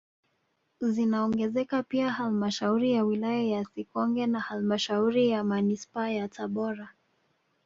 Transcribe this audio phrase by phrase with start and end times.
[0.81, 6.89] Zinaongezeka pia halmashauri ya wilaya ya Sikonge na halmashauri ya manispaa ya Tabora